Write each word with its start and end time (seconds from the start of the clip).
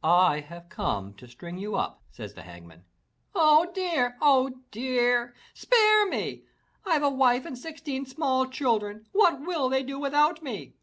*' 0.00 0.04
"I 0.28 0.40
have 0.40 0.68
come 0.68 1.14
to 1.14 1.26
string 1.26 1.56
you 1.56 1.76
up," 1.76 2.02
says 2.10 2.34
the 2.34 2.42
Hangman. 2.42 2.84
"Oh 3.34 3.70
dear! 3.72 4.18
Oh 4.20 4.58
dear! 4.70 5.34
Spare 5.54 6.06
me! 6.10 6.42
I've 6.84 7.02
a 7.02 7.08
wife 7.08 7.46
and 7.46 7.56
sixteen 7.56 8.04
small 8.04 8.44
children! 8.44 9.06
What 9.12 9.40
will 9.40 9.70
they 9.70 9.82
do 9.82 9.98
without 9.98 10.42
me?" 10.42 10.74